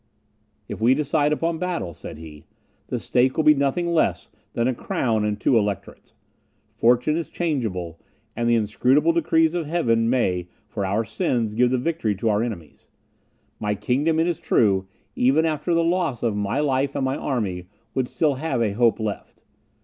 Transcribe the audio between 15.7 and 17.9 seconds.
the loss of my life and my army,